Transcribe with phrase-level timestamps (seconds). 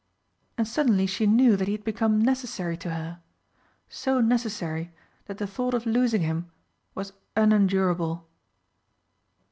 [0.57, 3.21] And suddenly she knew that he had become necessary to her
[3.87, 4.91] so necessary
[5.27, 6.49] that the thought of losing him
[6.95, 8.27] was unendurable.